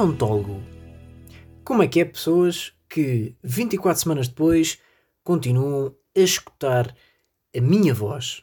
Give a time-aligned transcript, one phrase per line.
[0.00, 0.62] paleontólogo.
[1.62, 4.78] Como é que é pessoas que 24 semanas depois
[5.22, 6.94] continuam a escutar
[7.54, 8.42] a minha voz?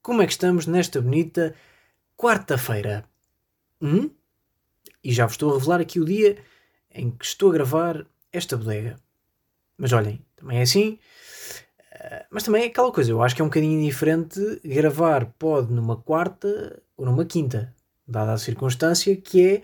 [0.00, 1.56] Como é que estamos nesta bonita
[2.16, 3.04] quarta-feira?
[3.82, 4.10] Hum?
[5.02, 6.38] E já vos estou a revelar aqui o dia
[6.94, 8.96] em que estou a gravar esta bodega.
[9.76, 11.00] Mas olhem, também é assim.
[11.90, 15.72] Eh, mas também é aquela coisa, eu acho que é um bocadinho diferente gravar pod
[15.72, 17.74] numa quarta ou numa quinta,
[18.06, 19.62] dada a circunstância que é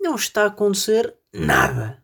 [0.00, 2.02] não está a acontecer nada.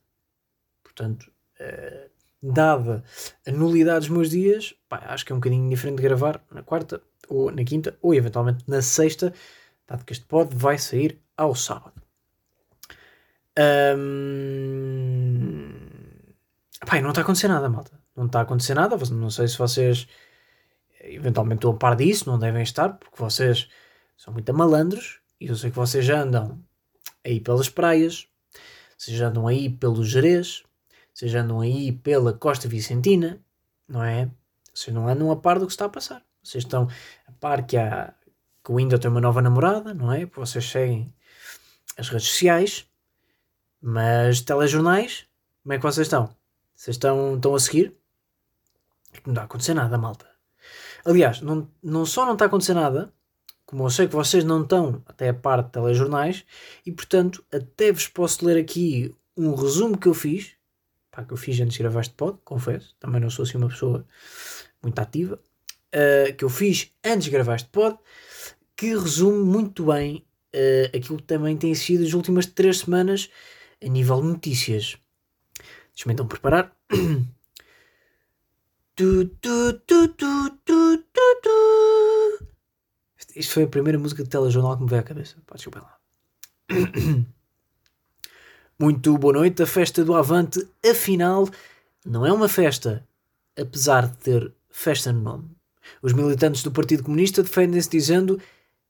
[0.83, 2.11] Portanto, uh,
[2.43, 3.05] dada
[3.47, 6.63] a nulidade dos meus dias, pá, acho que é um bocadinho diferente de gravar na
[6.63, 9.33] quarta ou na quinta ou eventualmente na sexta,
[9.87, 12.03] dado que este pod vai sair ao sábado.
[13.59, 14.33] Um...
[16.87, 17.93] Pá, não está a acontecer nada, malta.
[18.17, 18.97] Não está a acontecer nada.
[19.11, 20.09] Não sei se vocês
[21.01, 23.69] eventualmente estão a par disso, não devem estar, porque vocês
[24.17, 26.63] são muito malandros e eu sei que vocês já andam
[27.25, 28.27] aí pelas praias,
[28.97, 30.63] vocês andam aí pelo Jerez,
[31.13, 33.41] vocês andam aí pela Costa Vicentina,
[33.89, 34.31] não é?
[34.73, 36.25] Vocês não andam a par do que está a passar.
[36.43, 36.89] Vocês estão
[37.27, 38.15] a par que, há,
[38.65, 40.25] que o Windows tem uma nova namorada, não é?
[40.27, 41.13] Vocês seguem
[41.99, 42.87] as redes sociais,
[43.81, 45.27] mas telejornais,
[45.63, 46.35] como é que vocês estão?
[46.75, 47.97] Vocês estão, estão a seguir?
[49.27, 50.27] Não está a acontecer nada, malta.
[51.05, 53.13] Aliás, não, não só não está a acontecer nada,
[53.73, 56.45] como eu sei que vocês não estão até a parte de telejornais,
[56.85, 60.53] e portanto até vos posso ler aqui um resumo que eu fiz,
[61.11, 63.71] pá, que eu fiz antes de gravar este pod, confesso, também não sou assim uma
[63.71, 64.07] pessoa
[64.83, 65.41] muito ativa,
[65.95, 67.97] uh, que eu fiz antes de gravar este pod,
[68.77, 70.23] que resume muito bem
[70.55, 73.31] uh, aquilo que também tem sido as últimas três semanas
[73.83, 74.99] a nível de notícias.
[75.95, 76.77] Deixa-me então preparar.
[78.95, 81.02] tu, tu, tu, tu, tu.
[83.35, 85.37] Isto foi a primeira música de telejornal que me veio à cabeça.
[85.47, 85.99] Pá, desculpem lá.
[88.79, 89.63] Muito boa noite.
[89.63, 91.49] A festa do Avante, afinal,
[92.05, 93.07] não é uma festa,
[93.59, 95.51] apesar de ter festa no nome.
[96.01, 98.41] Os militantes do Partido Comunista defendem-se dizendo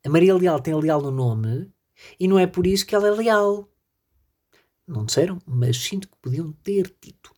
[0.05, 1.71] a Maria Leal tem Leal no nome
[2.19, 3.69] e não é por isso que ela é leal.
[4.87, 7.31] Não disseram, mas sinto que podiam ter dito.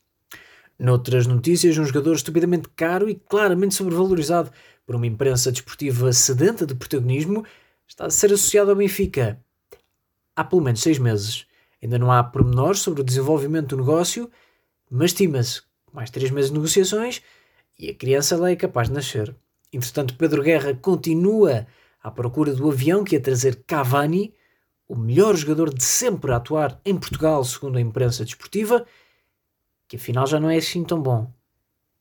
[0.78, 4.50] Noutras notícias, um jogador estupidamente caro e claramente sobrevalorizado
[4.86, 7.44] por uma imprensa desportiva sedenta de protagonismo,
[7.86, 9.40] está a ser associado ao Benfica
[10.36, 11.46] há pelo menos seis meses.
[11.82, 14.30] Ainda não há pormenores sobre o desenvolvimento do negócio,
[14.90, 15.62] mas estima-se
[15.92, 17.22] mais três meses de negociações
[17.78, 19.34] e a criança lá é capaz de nascer.
[19.72, 21.66] Entretanto, Pedro Guerra continua
[22.02, 24.34] à procura do avião que ia trazer Cavani,
[24.86, 28.86] o melhor jogador de sempre a atuar em Portugal, segundo a imprensa desportiva,
[29.88, 31.32] que afinal já não é assim tão bom,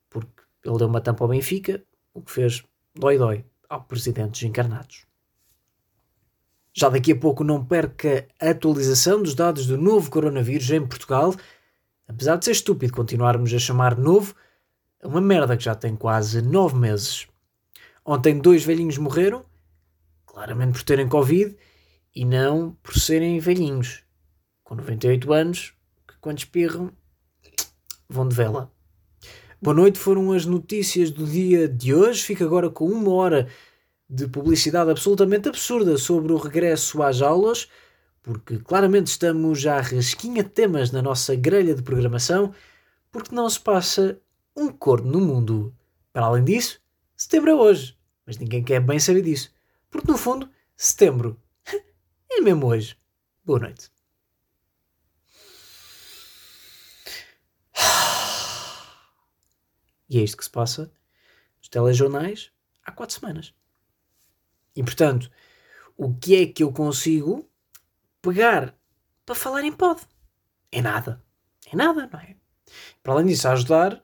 [0.10, 1.84] porque ele deu uma tampa ao Benfica,
[2.14, 2.64] o que fez
[2.96, 5.06] dói dói ao presidente dos encarnados.
[6.74, 11.36] Já daqui a pouco não perca a atualização dos dados do novo coronavírus em Portugal,
[12.08, 14.36] apesar de ser estúpido continuarmos a chamar novo
[15.04, 17.28] é uma merda que já tem quase nove meses.
[18.06, 19.46] Ontem dois velhinhos morreram,
[20.26, 21.58] claramente por terem Covid
[22.16, 24.04] e não por serem velhinhos,
[24.64, 25.74] com 98 anos,
[26.08, 26.92] que quando espirram
[28.08, 28.72] vão de vela.
[29.64, 32.22] Boa noite, foram as notícias do dia de hoje.
[32.22, 33.48] Fico agora com uma hora
[34.10, 37.70] de publicidade absolutamente absurda sobre o regresso às aulas,
[38.22, 42.54] porque claramente estamos à rasquinha de temas na nossa grelha de programação,
[43.10, 44.20] porque não se passa
[44.54, 45.74] um corno no mundo.
[46.12, 46.82] Para além disso,
[47.16, 49.50] setembro é hoje, mas ninguém quer bem saber disso,
[49.90, 51.40] porque no fundo, setembro
[52.30, 52.98] é mesmo hoje.
[53.46, 53.93] Boa noite.
[60.14, 60.92] E é isto que se passa
[61.58, 62.52] nos telejornais
[62.86, 63.52] há quatro semanas.
[64.76, 65.32] E portanto,
[65.98, 67.50] o que é que eu consigo
[68.22, 68.76] pegar
[69.26, 70.02] para falar em pod?
[70.72, 71.20] É nada.
[71.72, 72.36] É nada, não é?
[73.02, 74.04] Para além disso, a ajudar,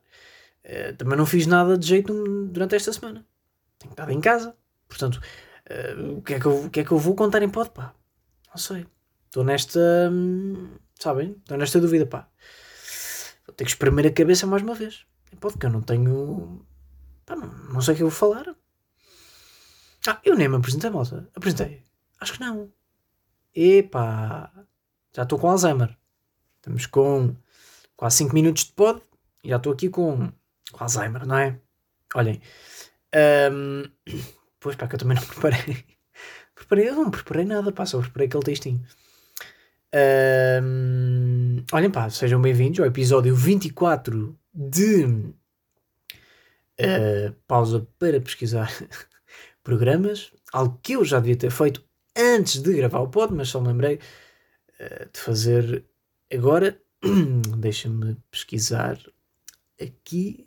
[0.63, 3.23] eh, também não fiz nada de jeito durante esta semana.
[3.77, 4.57] Tenho estado em casa.
[4.87, 5.21] Portanto,
[5.69, 7.69] uh, o, que é que eu, o que é que eu vou contar em pod,
[7.69, 7.93] pá?
[8.49, 8.87] Não sei.
[9.27, 9.79] Estou nesta.
[10.11, 11.35] Hum, sabem?
[11.37, 12.27] Estou nesta dúvida, pá.
[13.45, 15.05] Vou ter que espremer a cabeça mais uma vez.
[15.39, 16.65] Pode que eu não tenho.
[17.25, 18.55] Pá, não, não sei o que eu vou falar.
[20.07, 21.29] Ah, eu nem me apresentei, malta.
[21.35, 21.83] Apresentei?
[22.19, 22.71] Acho que não.
[23.55, 24.51] Epá.
[25.15, 25.97] Já estou com Alzheimer.
[26.57, 27.35] Estamos com
[27.95, 29.01] quase 5 minutos de pod.
[29.43, 30.31] Já estou aqui com,
[30.71, 31.59] com Alzheimer, não é?
[32.15, 32.41] Olhem.
[33.51, 33.83] Um,
[34.59, 35.85] pois pá, que eu também não preparei.
[36.55, 38.83] preparei, eu não preparei nada, pá, só preparei aquele textinho.
[40.61, 45.33] Um, olhem pá, sejam bem-vindos ao episódio 24 de uh,
[47.47, 48.69] pausa para pesquisar
[49.63, 51.81] programas, algo que eu já devia ter feito
[52.13, 55.85] antes de gravar o pod, mas só me lembrei uh, de fazer
[56.31, 56.77] agora.
[57.57, 58.99] Deixa-me pesquisar
[59.81, 60.45] aqui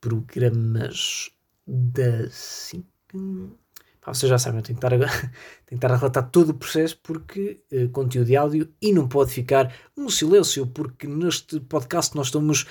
[0.00, 1.30] programas
[1.66, 3.58] da 5.
[4.06, 5.30] vocês já sabem, eu tenho que, estar a,
[5.66, 9.74] tenho que relatar todo o processo porque uh, conteúdo de áudio e não pode ficar
[9.94, 12.66] um silêncio, porque neste podcast nós estamos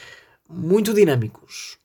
[0.50, 1.78] muito dinâmicos.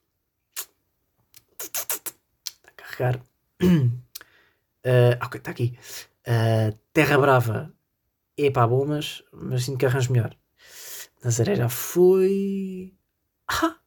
[1.61, 3.21] Está a carregar.
[3.63, 5.79] Uh, ok, está aqui.
[6.27, 7.73] Uh, Terra Brava.
[8.37, 10.37] Epá, bom, mas, mas sinto que arranjo melhor.
[11.25, 12.95] Nazaré já foi.
[13.49, 13.79] Ah!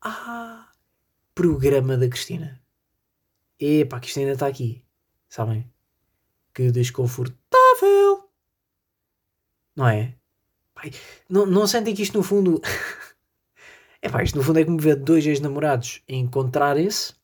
[0.00, 0.68] Ah!
[1.34, 2.62] Programa da Cristina.
[3.58, 4.84] Epá, a Cristina está aqui.
[5.28, 5.72] Sabem?
[6.54, 8.28] Que desconfortável.
[9.74, 10.14] Não é?
[10.74, 10.92] Pai,
[11.28, 12.60] não, não sentem que isto no fundo.
[14.02, 17.14] Epá, isto no fundo é como ver dois ex-namorados encontrarem-se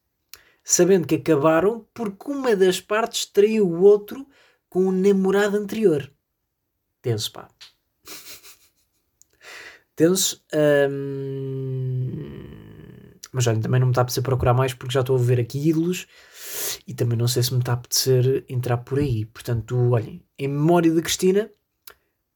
[0.63, 4.29] sabendo que acabaram porque uma das partes traiu o outro
[4.69, 6.13] com o namorado anterior.
[7.01, 7.49] Tenso, pá.
[9.97, 10.45] Tenso.
[10.91, 12.45] Hum...
[13.33, 15.41] Mas olha, também não me está a apetecer procurar mais porque já estou a ver
[15.41, 16.07] aqui ídolos
[16.87, 19.25] e também não sei se me está a apetecer entrar por aí.
[19.25, 21.51] Portanto, olhem, em memória de Cristina,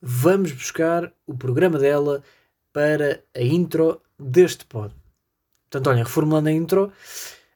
[0.01, 2.23] vamos buscar o programa dela
[2.73, 4.95] para a intro deste pod.
[5.65, 6.93] Portanto, olhem, reformulando a intro,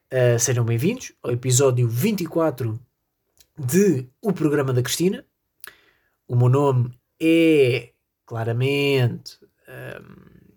[0.06, 2.78] Uh, sejam bem-vindos ao episódio 24
[3.58, 5.26] de O Programa da Cristina.
[6.28, 7.92] O meu nome é
[8.24, 10.52] claramente um, ehm,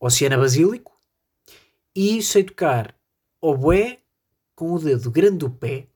[0.00, 0.98] Oceana Basílico
[1.94, 2.98] e sei tocar
[3.42, 3.98] oboé
[4.54, 5.86] com o dedo grande do pé,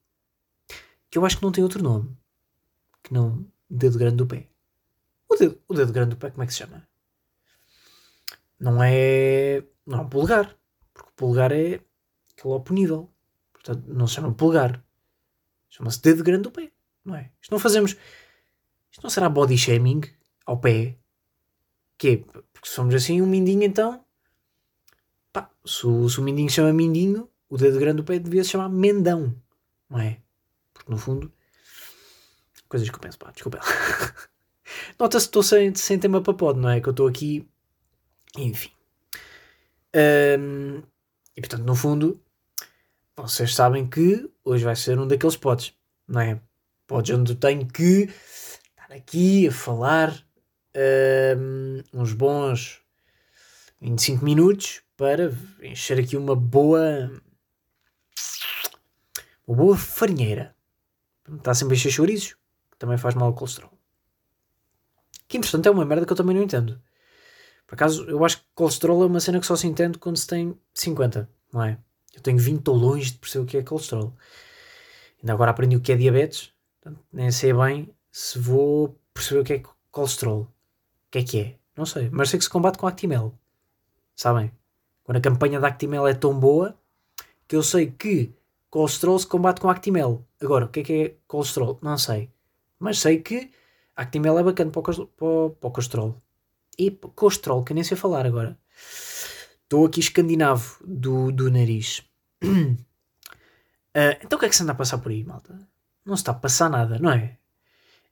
[1.10, 2.14] que eu acho que não tem outro nome
[3.02, 4.48] que não dedo grande do pé.
[5.30, 6.86] O dedo, o dedo grande do pé, como é que se chama?
[8.60, 9.64] Não é.
[9.86, 10.54] Não é um polegar,
[10.92, 11.80] porque o polegar é
[12.36, 13.10] aquele oponível.
[13.52, 14.84] Portanto, não se chama polegar.
[15.70, 16.70] Chama-se dedo grande do pé.
[17.04, 17.30] Não é?
[17.40, 17.96] Isto não fazemos.
[18.90, 20.02] Isto não será body shaming
[20.44, 20.98] ao pé?
[21.96, 22.16] Que é?
[22.52, 24.04] Porque somos assim, um mindinho então.
[25.32, 28.44] Pá, se, o, se o mindinho se chama mindinho, o dedo grande do pé devia
[28.44, 29.34] se chamar mendão.
[29.88, 30.20] Não é?
[30.72, 31.32] Porque no fundo.
[32.68, 33.60] Coisas que eu penso, pá, desculpa.
[34.98, 36.80] Nota-se que estou sem, sem tema para pod, não é?
[36.80, 37.48] Que eu estou aqui.
[38.36, 38.70] Enfim.
[39.94, 40.82] Um,
[41.36, 42.20] e portanto, no fundo,
[43.16, 45.74] vocês sabem que hoje vai ser um daqueles pods,
[46.06, 46.40] não é?
[46.86, 48.08] Pods onde eu tenho que
[48.70, 50.24] estar aqui a falar
[51.36, 52.80] um, uns bons
[53.80, 55.32] 25 minutos para
[55.62, 57.10] encher aqui uma boa
[59.46, 60.54] uma boa farinheira.
[61.28, 62.34] Está sempre a encher chouriços,
[62.70, 63.72] que também faz mal ao colesterol.
[65.26, 66.80] Que interessante, é uma merda que eu também não entendo.
[67.70, 70.26] Por acaso, eu acho que colesterol é uma cena que só se entende quando se
[70.26, 71.78] tem 50, não é?
[72.12, 74.12] Eu tenho 20, estou longe de perceber o que é colesterol.
[75.22, 76.52] Ainda agora aprendi o que é diabetes,
[77.12, 79.62] nem sei bem se vou perceber o que é
[79.92, 80.40] colesterol.
[80.40, 80.48] O
[81.12, 81.56] que é que é?
[81.76, 83.38] Não sei, mas sei que se combate com Actimel.
[84.16, 84.50] Sabem?
[85.04, 86.76] Quando a campanha da Actimel é tão boa
[87.46, 88.34] que eu sei que
[88.68, 90.26] colesterol se combate com Actimel.
[90.42, 91.78] Agora, o que é que é colesterol?
[91.80, 92.30] Não sei.
[92.80, 93.52] Mas sei que
[93.94, 96.20] Actimel é bacana para, para o colesterol.
[96.78, 98.58] E colesterol, que eu nem sei falar agora.
[99.62, 102.02] Estou aqui escandinavo do, do nariz.
[102.42, 102.76] Uh,
[104.22, 105.58] então o que é que se anda a passar por aí, malta?
[106.04, 107.36] Não se está a passar nada, não é?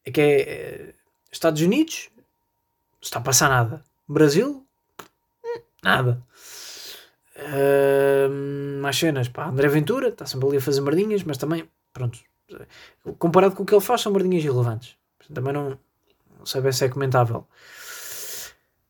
[0.05, 0.95] É que é, é
[1.33, 3.83] Estados Unidos, não está a passar nada.
[4.07, 4.67] Brasil,
[5.45, 6.23] hum, nada.
[7.37, 12.19] Uh, mais cenas, pá, André Ventura está sempre ali a fazer merdinhas, mas também, pronto,
[13.19, 14.97] comparado com o que ele faz, são merdinhas irrelevantes.
[15.33, 15.79] Também não,
[16.39, 17.47] não sei bem se é comentável.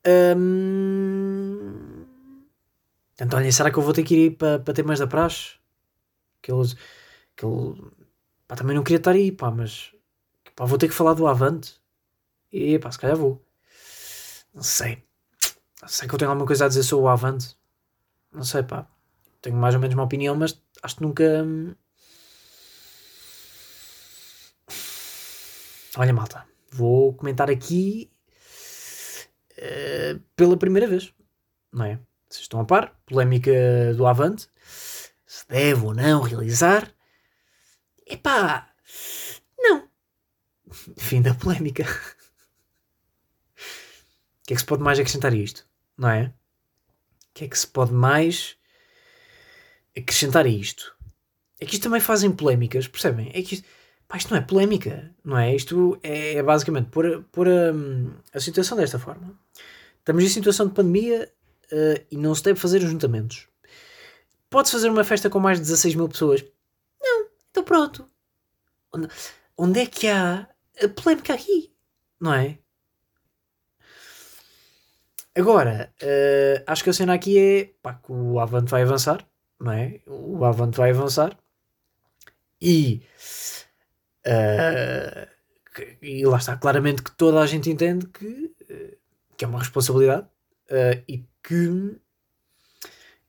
[0.07, 1.89] Um,
[3.19, 5.57] Portanto, olha, será que eu vou ter que ir para, para ter mais da praxe?
[6.41, 6.69] Que ele,
[7.37, 7.91] que ele
[8.47, 9.93] pá, também não queria estar aí, pá, mas
[10.55, 11.81] pá, vou ter que falar do Avante.
[12.53, 13.43] E pá, se calhar vou.
[14.55, 15.03] Não sei.
[15.87, 17.57] Sei que eu tenho alguma coisa a dizer sobre o Avante.
[18.33, 18.87] Não sei, pá.
[19.43, 21.25] Tenho mais ou menos uma opinião, mas acho que nunca.
[21.45, 21.75] Hum,
[25.97, 28.11] olha, malta, vou comentar aqui
[29.59, 31.13] uh, pela primeira vez,
[31.73, 31.99] não é?
[32.29, 32.95] Vocês estão a par?
[33.07, 33.51] Polémica
[33.97, 34.49] do Avante.
[35.27, 36.93] Se deve ou não realizar.
[38.07, 38.71] Epá,
[39.59, 39.89] não.
[40.97, 41.85] Fim da polémica.
[44.41, 45.69] O que é que se pode mais acrescentar a isto?
[45.95, 46.23] Não é?
[46.25, 48.57] O que é que se pode mais
[49.95, 50.97] acrescentar a isto?
[51.61, 53.29] É que isto também fazem polémicas, percebem?
[53.35, 53.69] É que isto,
[54.09, 55.55] pá, isto não é polémica, não é?
[55.55, 57.73] Isto é, é basicamente pôr, pôr a,
[58.35, 59.39] a situação desta forma.
[59.99, 61.31] Estamos em situação de pandemia,
[61.73, 63.49] uh, e não se deve fazer ajuntamentos.
[64.51, 66.45] Pode-se fazer uma festa com mais de 16 mil pessoas?
[67.01, 68.09] Não, então pronto.
[68.93, 69.09] Onde,
[69.57, 70.49] onde é que há
[70.83, 71.73] a polémica aqui?
[72.21, 72.59] Não é?
[75.37, 79.25] Agora, uh, acho que a cena aqui é pá, que o Avante vai avançar,
[79.61, 80.01] não é?
[80.07, 81.39] O Avante vai avançar
[82.61, 83.03] e,
[84.27, 85.29] uh,
[86.03, 88.53] e lá está, claramente que toda a gente entende que,
[89.37, 90.27] que é uma responsabilidade
[90.71, 91.97] uh, e que,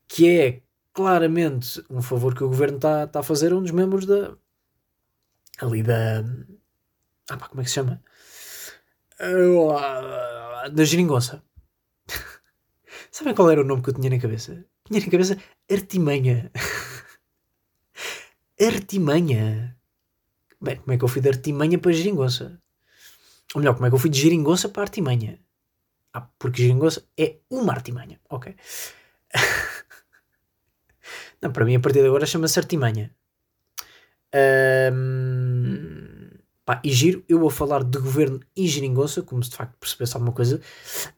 [0.08, 3.70] que é claramente um favor que o governo está tá a fazer a um dos
[3.70, 4.34] membros da
[5.60, 6.24] ali da
[7.30, 8.02] ah, pá, como é que se chama?
[10.72, 11.42] da geringonça
[13.10, 14.64] Sabem qual era o nome que eu tinha na cabeça?
[14.84, 15.36] Tinha na cabeça
[15.70, 16.50] Artimanha.
[18.60, 19.76] Artimanha.
[20.60, 22.60] Bem, como é que eu fui de Artimanha para Geringonça?
[23.54, 25.38] Ou melhor, como é que eu fui de Geringonça para Artimanha?
[26.12, 28.20] Ah, porque Geringonça é uma artimanha.
[28.28, 28.54] Ok.
[31.40, 33.14] Não, para mim a partir de agora chama-se Artimanha.
[34.92, 36.30] Um,
[36.64, 40.14] pá, e giro, eu vou falar de governo e geringonça, como se de facto percebesse
[40.14, 40.60] alguma coisa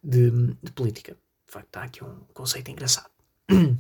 [0.03, 0.31] de,
[0.63, 1.17] de política
[1.53, 3.11] facto, está aqui um conceito engraçado.
[3.51, 3.77] Uh,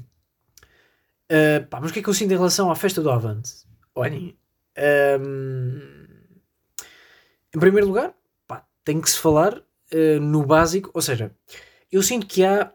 [1.70, 3.64] pá, mas o que é que eu sinto em relação à festa do Avante?
[3.94, 4.36] Olhem,
[5.20, 6.06] um,
[7.54, 8.14] em primeiro lugar,
[8.46, 11.30] pá, tem que se falar uh, no básico, ou seja,
[11.90, 12.72] eu sinto que há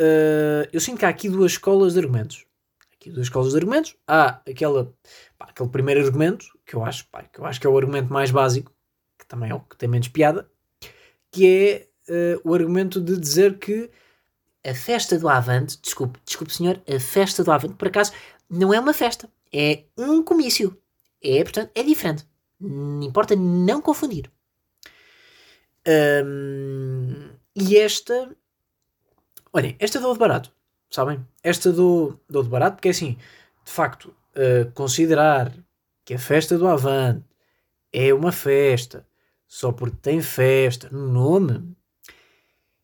[0.00, 2.46] uh, eu sinto que há aqui duas escolas de argumentos.
[2.94, 3.96] Aqui duas escolas de argumentos.
[4.06, 4.92] Há aquela,
[5.38, 8.12] pá, aquele primeiro argumento que eu acho, pá, que eu acho que é o argumento
[8.12, 8.72] mais básico,
[9.18, 10.48] que também é o que tem menos piada,
[11.30, 11.88] que é
[12.36, 13.90] uh, o argumento de dizer que
[14.64, 18.12] a festa do Avante, desculpe, desculpe senhor, a festa do Avante, por acaso,
[18.48, 20.76] não é uma festa, é um comício.
[21.22, 22.26] É, portanto, é diferente.
[22.60, 24.30] Importa não confundir.
[26.24, 28.34] Um, e esta,
[29.52, 30.52] olhem, esta dou de barato,
[30.90, 31.26] sabem?
[31.42, 33.18] Esta dou, dou de barato porque é assim,
[33.64, 35.52] de facto, uh, considerar
[36.04, 37.24] que a festa do Avante
[37.92, 39.06] é uma festa
[39.46, 41.76] só porque tem festa no nome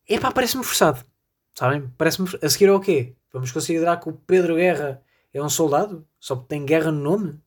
[0.09, 1.05] Epá, parece-me forçado.
[1.53, 1.87] Sabem?
[1.95, 2.27] Parece-me.
[2.41, 3.13] A seguir ao quê?
[3.31, 6.07] Vamos considerar que o Pedro Guerra é um soldado?
[6.19, 7.39] Só porque tem guerra no nome?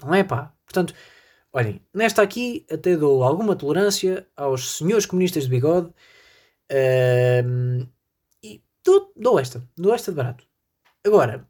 [0.00, 0.52] Não é pá.
[0.64, 0.94] Portanto,
[1.52, 5.88] olhem, nesta aqui até dou alguma tolerância aos senhores comunistas de bigode.
[6.70, 7.88] Uh,
[8.42, 9.62] e dou, dou esta.
[9.76, 10.44] Dou esta de barato.
[11.04, 11.48] Agora,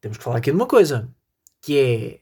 [0.00, 1.08] temos que falar aqui de uma coisa.
[1.62, 2.20] Que é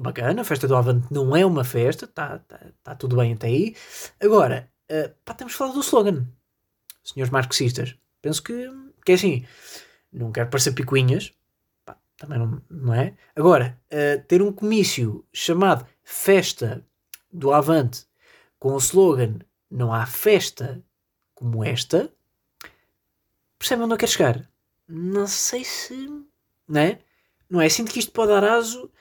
[0.00, 3.46] bacana, a festa do Avante não é uma festa, está tá, tá tudo bem até
[3.46, 3.76] aí.
[4.20, 6.26] Agora, uh, pá, temos que falar do slogan,
[7.04, 7.96] senhores marxistas.
[8.20, 8.68] Penso que,
[9.04, 9.46] que é assim,
[10.12, 11.32] não quero parecer picuinhas,
[11.84, 13.16] pá, também não, não é?
[13.34, 16.86] Agora, uh, ter um comício chamado Festa
[17.32, 18.06] do Avante
[18.58, 19.38] com o slogan
[19.70, 20.84] Não há festa
[21.34, 22.12] como esta,
[23.58, 24.48] percebem onde eu quero chegar?
[24.86, 25.94] Não sei se.
[26.68, 27.00] Não é?
[27.50, 27.68] Não é?
[27.68, 28.92] Sinto que isto pode dar aso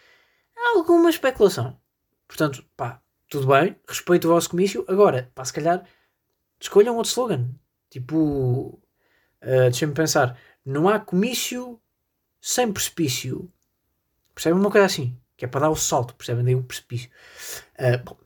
[0.58, 1.80] a alguma especulação.
[2.28, 4.84] Portanto, pá, tudo bem, respeito o vosso comício.
[4.88, 5.86] Agora, pá, se calhar
[6.60, 7.50] escolham outro slogan.
[7.90, 8.80] Tipo,
[9.42, 11.82] uh, deixem-me pensar, não há comício
[12.40, 13.52] sem precipício.
[14.34, 15.18] Percebem uma coisa assim?
[15.38, 16.44] Que é para dar o salto, percebem?
[16.44, 17.10] Daí o precipício.
[17.80, 18.18] Uh, bom,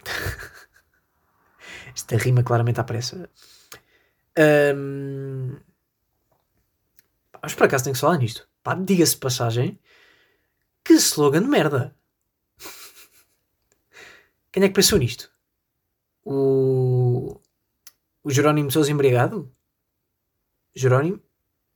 [1.95, 3.29] esta rima claramente à pressa.
[4.37, 5.55] Um,
[7.41, 8.47] mas por acaso tenho que falar nisto.
[8.63, 9.79] Pá, diga-se passagem.
[10.83, 11.95] Que slogan de merda.
[14.51, 15.31] Quem é que pensou nisto?
[16.23, 17.39] O.
[18.23, 19.53] O Jerónimo Sousa Embriagado?
[20.75, 21.21] Jerónimo.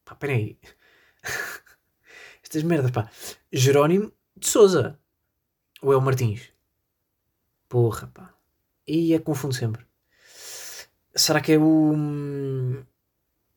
[0.09, 0.57] Pá, peraí.
[2.43, 3.11] Estas merdas, pá.
[3.53, 4.99] Jerónimo de Souza.
[5.83, 6.51] Ou é o Martins?
[7.67, 8.33] Porra, pá.
[8.87, 9.85] E é confundo sempre.
[11.15, 11.93] Será que é o.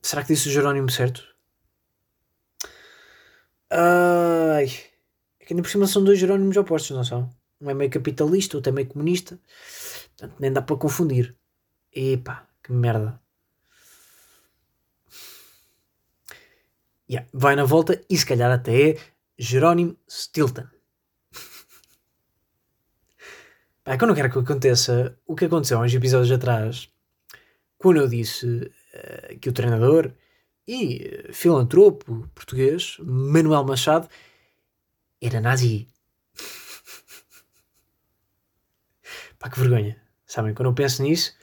[0.02, 1.24] Será que disse o Jerónimo certo?
[3.70, 4.66] Ai.
[5.40, 7.30] É que ainda por cima são dois Jerónimos opostos, não são?
[7.62, 9.40] Um é meio capitalista, outro é meio comunista.
[10.18, 11.34] Portanto, nem dá para confundir.
[11.94, 13.21] Epá, que merda.
[17.10, 18.96] Yeah, vai na volta e se calhar até é
[19.38, 20.66] Jerónimo Stilton.
[23.84, 26.88] Pá, é que eu não quero que aconteça o que aconteceu há uns episódios atrás,
[27.76, 30.12] quando eu disse uh, que o treinador
[30.66, 34.08] e uh, filantropo português, Manuel Machado,
[35.20, 35.88] era nazi.
[39.38, 40.00] Pá, que vergonha.
[40.24, 41.34] Sabem, quando eu penso nisso,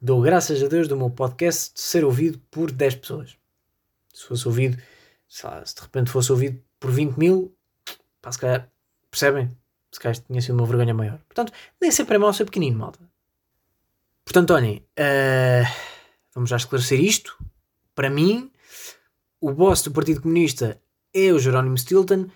[0.00, 3.38] dou graças a Deus do meu podcast ser ouvido por 10 pessoas.
[4.12, 4.76] Se fosse ouvido,
[5.44, 7.56] lá, se de repente fosse ouvido por 20 mil,
[8.22, 8.70] pá, se calhar,
[9.10, 9.56] percebem?
[9.90, 11.18] Se calhar tinha sido uma vergonha maior.
[11.26, 12.98] Portanto, nem sempre é mau ser pequenino, malta.
[14.24, 15.66] Portanto, olhem, uh,
[16.34, 17.36] vamos já esclarecer isto.
[17.94, 18.50] Para mim,
[19.40, 20.80] o boss do Partido Comunista
[21.14, 22.28] é o Jerónimo Stilton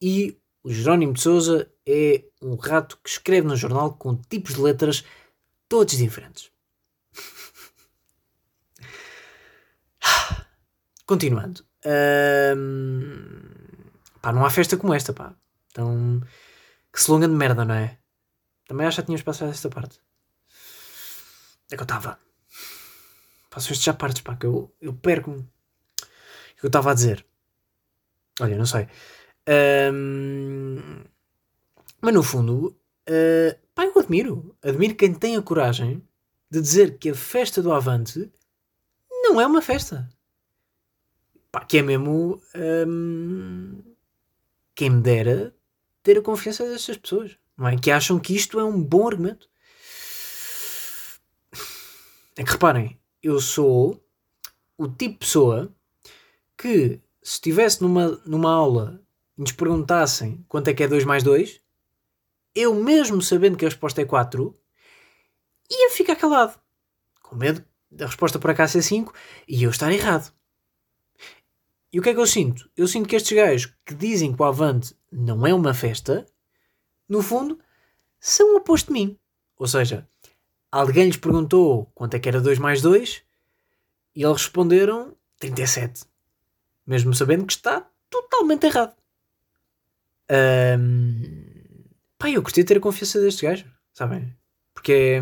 [0.00, 4.60] e o Jerónimo de Souza é um rato que escreve no jornal com tipos de
[4.60, 5.04] letras
[5.68, 6.50] todos diferentes.
[11.06, 11.67] Continuando.
[11.84, 13.40] Um,
[14.20, 15.34] pá, não há festa como esta, pá.
[15.70, 16.20] Então,
[16.92, 17.98] que se longa de merda, não é?
[18.66, 20.00] Também acho que já tínhamos passado esta parte.
[21.70, 22.18] É que eu estava.
[23.50, 25.38] Passo estes já partes, pá, que eu, eu perco-me.
[25.38, 27.24] O que eu estava a dizer?
[28.40, 28.88] Olha, não sei.
[29.92, 31.04] Um,
[32.00, 32.76] mas no fundo,
[33.08, 34.56] uh, pá, eu admiro.
[34.62, 36.02] Admiro quem tem a coragem
[36.50, 38.30] de dizer que a festa do Avante
[39.10, 40.08] não é uma festa.
[41.50, 42.40] Pá, que é mesmo.
[42.54, 43.82] Um,
[44.74, 45.54] quem me dera
[46.02, 47.36] ter a confiança destas pessoas.
[47.56, 47.76] Não é?
[47.76, 49.48] Que acham que isto é um bom argumento.
[52.36, 54.00] É que reparem, eu sou
[54.76, 55.74] o tipo de pessoa
[56.56, 59.02] que se estivesse numa, numa aula
[59.36, 61.60] e nos perguntassem quanto é que é 2 mais 2,
[62.54, 64.56] eu mesmo sabendo que a resposta é 4,
[65.68, 66.58] ia ficar calado.
[67.22, 69.12] Com medo da resposta por acaso ser 5
[69.48, 70.32] e eu estar errado.
[71.92, 72.70] E o que é que eu sinto?
[72.76, 76.26] Eu sinto que estes gajos que dizem que o Avante não é uma festa,
[77.08, 77.58] no fundo,
[78.20, 79.18] são o oposto de mim.
[79.56, 80.06] Ou seja,
[80.70, 83.22] alguém lhes perguntou quanto é que era 2 mais 2
[84.14, 86.04] e eles responderam 37.
[86.86, 88.94] Mesmo sabendo que está totalmente errado.
[90.30, 91.22] Um,
[92.18, 93.64] pá, eu gostei de ter a confiança deste gajo,
[93.94, 94.36] sabem?
[94.74, 95.20] Porque é,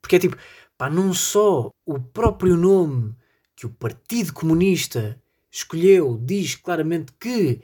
[0.00, 0.36] porque é tipo,
[0.78, 3.14] pá, não só o próprio nome
[3.54, 5.20] que o Partido Comunista
[5.54, 7.62] escolheu diz claramente que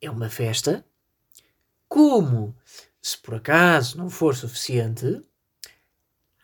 [0.00, 0.84] é uma festa,
[1.88, 2.54] como,
[3.00, 5.22] se por acaso não for suficiente,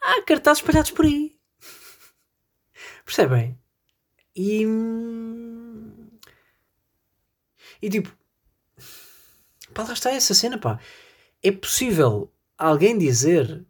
[0.00, 1.36] há cartazes espalhados por aí.
[3.04, 3.58] Percebem?
[4.34, 4.64] E.
[7.82, 8.16] E tipo.
[9.74, 10.80] Pá, lá está essa cena, pá.
[11.42, 13.64] É possível alguém dizer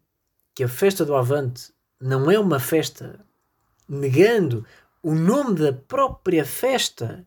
[0.55, 3.25] que a festa do Avante não é uma festa
[3.89, 4.65] negando
[5.09, 7.27] o nome da própria festa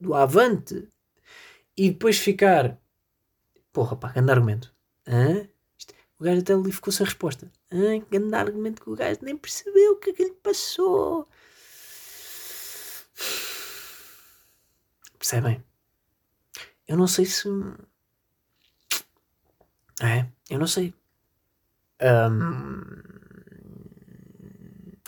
[0.00, 0.88] do Avante
[1.76, 2.76] e depois ficar.
[3.72, 4.74] Porra, pá, grande argumento.
[5.06, 5.48] Hã?
[6.18, 7.52] O gajo até ali ficou sem resposta.
[7.70, 8.00] Hã?
[8.10, 11.28] Grande argumento que o gajo nem percebeu o que é que lhe passou.
[15.16, 15.64] Percebem?
[16.88, 17.48] Eu não sei se.
[20.02, 20.92] É, eu não sei.
[22.02, 22.82] Um...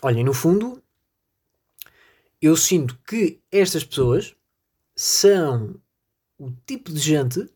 [0.03, 0.81] Olhem, no fundo,
[2.47, 4.35] eu sinto que estas pessoas
[4.95, 5.81] são
[6.39, 7.51] o tipo de gente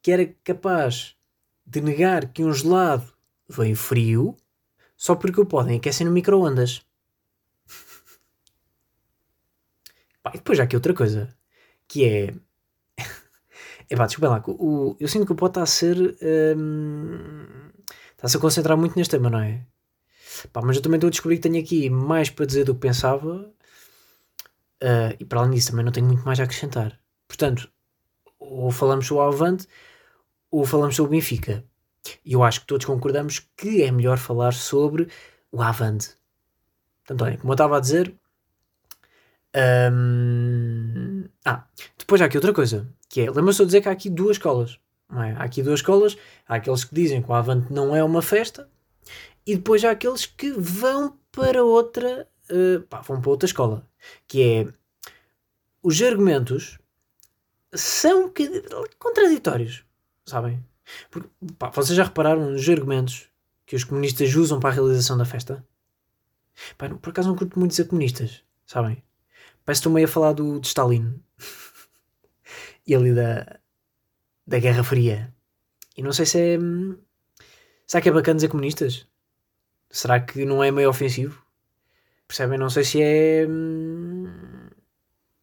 [0.00, 1.16] que era capaz
[1.66, 3.12] de negar que um gelado
[3.48, 4.36] veio frio
[4.96, 6.82] só porque o podem aquecer no micro-ondas.
[10.32, 11.36] e depois já aqui outra coisa,
[11.86, 12.34] que é...
[13.90, 16.16] é pá, desculpa lá, o, eu sinto que o pó está a ser...
[16.56, 17.70] Hum,
[18.12, 19.66] está-se a concentrar muito neste tema, não é?
[20.62, 23.52] Mas eu também estou a descobrir que tenho aqui mais para dizer do que pensava
[24.82, 26.98] Uh, e para além disso, também não tenho muito mais a acrescentar.
[27.26, 27.70] Portanto,
[28.38, 29.66] ou falamos sobre o Avante
[30.50, 31.64] ou falamos sobre o Benfica.
[32.24, 35.08] E eu acho que todos concordamos que é melhor falar sobre
[35.52, 36.16] o Avante.
[37.10, 38.14] Olha, como eu estava a dizer.
[41.44, 41.64] Ah,
[41.96, 44.78] depois há aqui outra coisa, que é, lembra-se de dizer que há aqui duas escolas.
[45.10, 45.32] É?
[45.32, 48.68] Há aqui duas escolas, há aqueles que dizem que o Avante não é uma festa,
[49.46, 53.88] e depois há aqueles que vão para outra, uh, pá, vão para outra escola
[54.26, 54.68] que é
[55.82, 56.78] os argumentos
[57.74, 58.32] são
[58.98, 59.84] contraditórios,
[60.24, 60.64] sabem?
[61.10, 63.28] Porque, pá, vocês já repararam nos argumentos
[63.66, 65.64] que os comunistas usam para a realização da festa?
[66.76, 69.02] Pá, por acaso não curto muito dizer comunistas, sabem?
[69.64, 71.22] Parece que estou meio a falar do, de Stalin
[72.86, 73.60] e ali da,
[74.46, 75.32] da Guerra Fria.
[75.96, 76.58] E não sei se é.
[77.86, 79.06] Será que é bacana dizer comunistas?
[79.90, 81.42] Será que não é meio ofensivo?
[82.28, 82.58] Percebem?
[82.58, 83.46] Não sei se é.
[83.48, 84.68] Hum,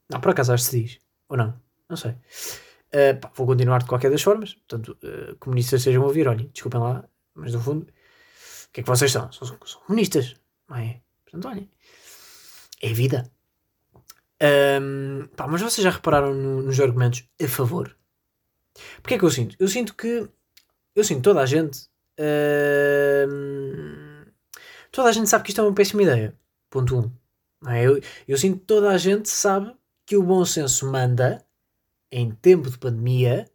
[0.10, 1.00] não, por acaso acho que se diz.
[1.28, 1.60] Ou não?
[1.90, 2.12] Não sei.
[2.12, 4.54] Uh, pá, vou continuar de qualquer das formas.
[4.54, 8.84] Portanto, uh, comunistas sejam a ouvir, olhem, desculpem lá, mas no fundo, o que é
[8.84, 9.32] que vocês são?
[9.32, 10.36] São, são comunistas,
[10.70, 11.02] não é?
[11.26, 11.70] Portanto, olhem,
[12.82, 13.30] é vida.
[14.82, 17.98] Um, pá, mas vocês já repararam no, nos argumentos a favor?
[19.02, 19.56] Porque é que eu sinto?
[19.60, 20.30] Eu sinto que.
[20.96, 21.90] Eu sinto toda a gente.
[22.20, 23.26] Uh,
[24.92, 26.36] toda a gente sabe que isto é uma péssima ideia.
[26.70, 27.00] Ponto 1.
[27.00, 27.70] Um.
[27.70, 27.86] É?
[27.86, 29.76] Eu, eu sinto que toda a gente sabe
[30.06, 31.44] que o bom senso manda,
[32.12, 33.50] em tempo de pandemia,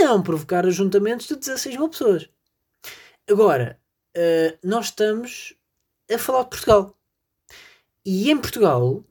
[0.00, 2.28] não provocar ajuntamentos de 16 mil pessoas.
[3.28, 3.78] Agora,
[4.16, 5.54] uh, nós estamos
[6.10, 6.98] a falar de Portugal.
[8.04, 9.04] E em Portugal,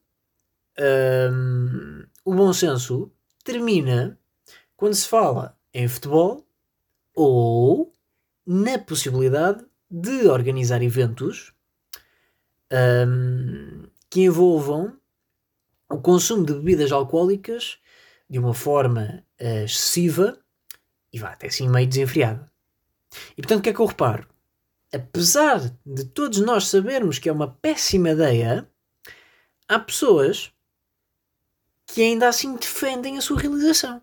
[0.80, 3.12] um, o bom senso
[3.44, 4.18] termina
[4.76, 6.46] quando se fala em futebol
[7.14, 7.94] ou
[8.46, 11.54] na possibilidade de organizar eventos
[12.72, 14.98] um, que envolvam
[15.90, 17.80] o consumo de bebidas alcoólicas
[18.30, 20.38] de uma forma uh, excessiva
[21.12, 22.52] e vá até assim meio desenfreada.
[23.38, 24.28] E portanto, o que é que eu reparo?
[24.94, 28.70] Apesar de todos nós sabermos que é uma péssima ideia,
[29.68, 30.52] há pessoas
[31.86, 34.02] que ainda assim defendem a sua realização,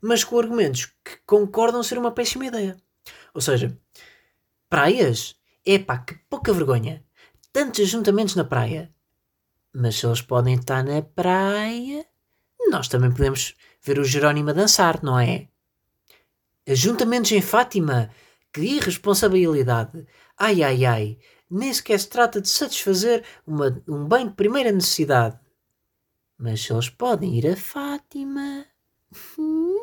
[0.00, 2.76] mas com argumentos que concordam ser uma péssima ideia.
[3.32, 3.76] Ou seja,
[4.68, 5.36] praias?
[5.64, 7.05] Epá, que pouca vergonha!
[7.56, 8.92] Tantos ajuntamentos na praia.
[9.72, 12.04] Mas se eles podem estar na praia,
[12.68, 15.48] nós também podemos ver o Jerónimo a dançar, não é?
[16.68, 18.10] Ajuntamentos em Fátima?
[18.52, 20.06] Que irresponsabilidade!
[20.36, 21.18] Ai ai ai!
[21.50, 25.40] Nem sequer se trata de satisfazer uma, um bem de primeira necessidade.
[26.36, 28.66] Mas se eles podem ir a Fátima.
[29.38, 29.82] Hum?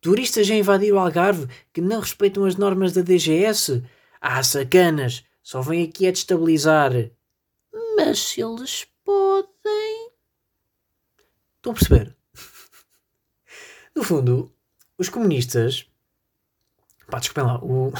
[0.00, 3.84] Turistas a invadir o Algarve que não respeitam as normas da DGS?
[4.20, 5.22] Ah, sacanas!
[5.42, 6.92] Só vêm aqui a destabilizar.
[7.96, 10.10] Mas se eles podem.
[11.56, 12.16] Estão a perceber?
[13.94, 14.52] No fundo,
[14.96, 15.86] os comunistas.
[17.10, 17.62] Pá, desculpem lá.
[17.62, 17.92] O...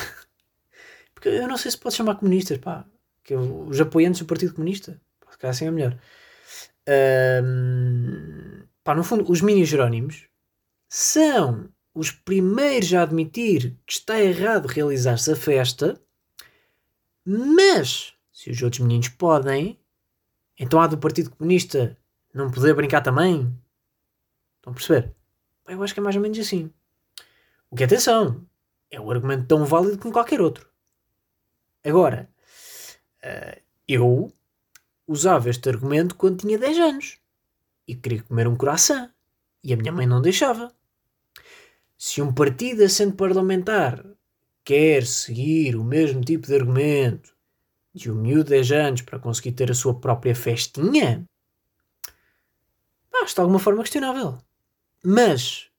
[1.13, 2.87] Porque eu não sei se pode chamar comunistas, pá.
[3.23, 5.01] Que os apoiantes do Partido Comunista.
[5.31, 5.99] Se calhar assim é melhor.
[7.45, 8.63] Um...
[8.83, 10.27] Pá, no fundo, os mini-jerónimos
[10.89, 16.01] são os primeiros a admitir que está errado realizar-se a festa,
[17.25, 19.79] mas se os outros meninos podem,
[20.59, 21.97] então há do Partido Comunista
[22.35, 23.57] não poder brincar também?
[24.57, 25.15] Estão a perceber?
[25.67, 26.73] Eu acho que é mais ou menos assim.
[27.71, 28.47] O que atenção,
[28.91, 30.69] é um argumento tão válido como qualquer outro.
[31.85, 32.29] Agora,
[33.25, 34.33] uh, eu
[35.07, 37.19] usava este argumento quando tinha 10 anos
[37.87, 39.11] e queria comer um coração
[39.65, 40.73] e a minha mãe não deixava.
[41.97, 44.05] Se um partido assento parlamentar
[44.65, 47.35] quer seguir o mesmo tipo de argumento
[47.95, 51.25] de um miúdo de 10 anos para conseguir ter a sua própria festinha,
[53.25, 54.39] está de alguma forma questionável.
[55.05, 55.71] Mas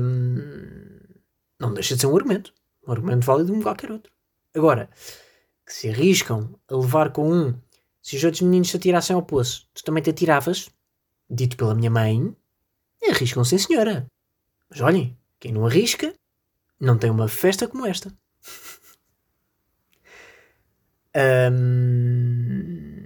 [0.00, 0.98] hum,
[1.58, 2.52] não deixa de ser um argumento.
[2.86, 4.12] Um argumento válido como qualquer outro.
[4.54, 4.88] Agora,
[5.66, 7.60] que se arriscam a levar com um,
[8.02, 10.70] se os outros meninos se atirassem ao poço, tu também te atiravas,
[11.28, 12.34] dito pela minha mãe,
[13.10, 14.06] arriscam sem senhora.
[14.70, 16.14] Mas olhem, quem não arrisca,
[16.80, 18.12] não tem uma festa como esta.
[21.52, 22.98] um...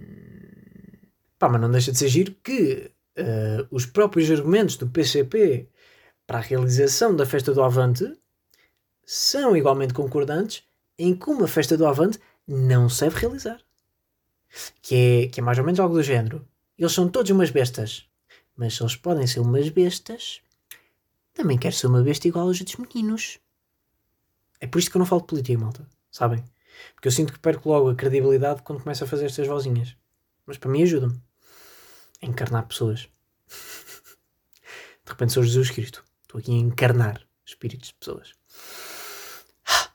[1.39, 5.69] Pá, mas não deixa de ser giro que uh, os próprios argumentos do PCP
[6.27, 8.17] para a realização da festa do Avante
[9.05, 10.63] são igualmente concordantes
[10.99, 13.61] em como a festa do Avante não se deve realizar.
[14.81, 16.47] Que é, que é mais ou menos algo do género.
[16.79, 18.07] Eles são todos umas bestas.
[18.57, 20.43] Mas se eles podem ser umas bestas,
[21.35, 23.39] também quero ser uma besta igual aos outros meninos.
[24.63, 25.85] É por isto que eu não falo de política, malta.
[26.09, 26.45] Sabem?
[26.95, 29.97] Porque eu sinto que perco logo a credibilidade quando começo a fazer estas vozinhas.
[30.47, 31.21] Mas para mim ajuda-me
[32.23, 33.09] a encarnar pessoas.
[35.05, 36.05] De repente sou Jesus Cristo.
[36.23, 38.35] Estou aqui a encarnar espíritos de pessoas.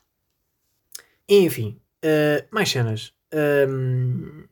[1.30, 3.14] Enfim, uh, mais cenas.
[3.34, 4.44] Um,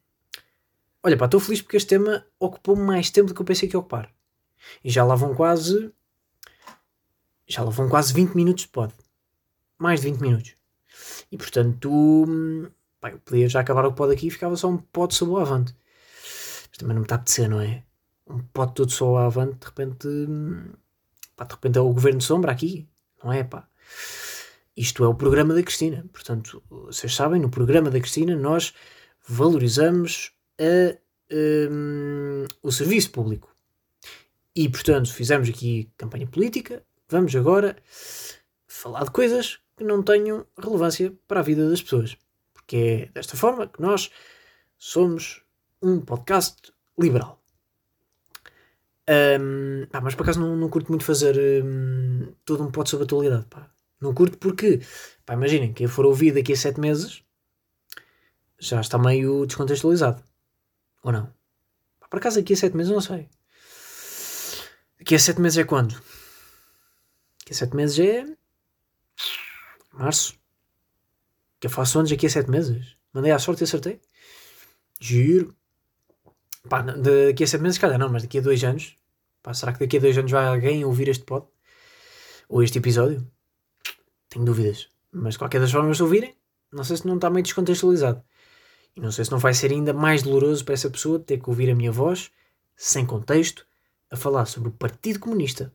[1.04, 3.76] olha, pá, estou feliz porque este tema ocupou mais tempo do que eu pensei que
[3.76, 4.10] ia ocupar.
[4.82, 5.92] E já lá vão quase.
[7.46, 8.94] Já lá vão quase 20 minutos de pod.
[9.78, 10.56] Mais de 20 minutos.
[11.32, 11.90] E portanto,
[13.00, 15.38] pá, eu podia já acabar o pod aqui e ficava só um pod sobre o
[15.38, 15.76] avante.
[16.70, 17.84] Mas também não me está a apetecer, não é?
[18.28, 20.08] Um pod todo só o avante, de repente.
[21.36, 22.88] Pá, de repente é o governo de sombra aqui,
[23.24, 23.44] não é?
[23.44, 23.68] Pá.
[24.76, 26.06] Isto é o programa da Cristina.
[26.12, 28.74] Portanto, vocês sabem, no programa da Cristina nós
[29.28, 30.98] valorizamos a,
[31.32, 33.56] um, o serviço público.
[34.56, 36.84] E, portanto, fizemos aqui campanha política.
[37.10, 37.78] Vamos agora
[38.68, 42.18] falar de coisas que não tenham relevância para a vida das pessoas.
[42.54, 44.10] Porque é desta forma que nós
[44.78, 45.44] somos
[45.82, 47.42] um podcast liberal.
[49.08, 53.04] Um, pá, mas por acaso não, não curto muito fazer um, todo um pod sobre
[53.04, 53.46] a atualidade.
[53.48, 53.70] Pá.
[54.02, 54.82] Não curto porque,
[55.26, 57.24] pá, imaginem, quem for ouvir daqui a 7 meses
[58.58, 60.24] já está meio descontextualizado.
[61.04, 61.28] Ou não?
[62.00, 63.30] Pá, por acaso daqui a 7 meses não sei.
[64.98, 65.94] Daqui a 7 meses é quando?
[67.40, 68.45] Daqui a 7 meses é.
[69.98, 70.38] Março.
[71.60, 72.96] Que eu faço anos daqui a 7 meses.
[73.14, 74.02] Mandei à sorte e acertei.
[75.00, 75.56] Giro.
[76.70, 78.98] Pá, daqui a 7 meses, calhar não, mas daqui a 2 anos.
[79.42, 81.48] Pá, será que daqui a 2 anos vai alguém ouvir este pod?
[82.50, 83.26] Ou este episódio?
[84.30, 84.90] Tenho dúvidas.
[85.12, 86.36] Mas de qualquer das formas, se ouvirem,
[86.72, 88.24] não sei se não está meio descontextualizado.
[88.96, 91.50] E não sei se não vai ser ainda mais doloroso para essa pessoa ter que
[91.50, 92.32] ouvir a minha voz,
[92.76, 93.66] sem contexto,
[94.12, 95.74] a falar sobre o Partido Comunista.